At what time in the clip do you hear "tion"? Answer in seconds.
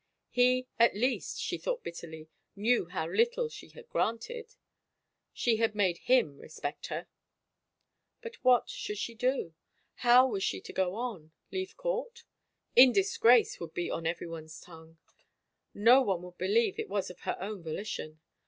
17.85-18.19